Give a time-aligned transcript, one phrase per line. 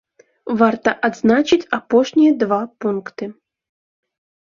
[0.61, 3.33] Варта адзначыць апошнія два пункты.